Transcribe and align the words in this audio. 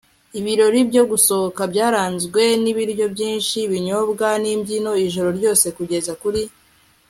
ibirori 0.39 0.79
byo 0.89 1.03
gusohoka,' 1.11 1.69
byaranzwe 1.73 2.41
n'ibiryo 2.63 3.05
byinshi, 3.13 3.57
ibinyobwa 3.67 4.27
n'imbyino 4.41 4.91
ijoro 5.05 5.29
ryose 5.37 5.65
kugeza 5.77 6.11
kuri 6.23 6.41